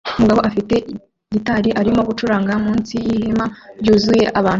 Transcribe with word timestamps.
Umugabo 0.17 0.39
ufite 0.49 0.75
gitari 1.33 1.69
arimo 1.79 2.01
gucuranga 2.09 2.51
munsi 2.65 2.93
yihema 3.05 3.45
ryuzuye 3.79 4.25
abantu 4.39 4.49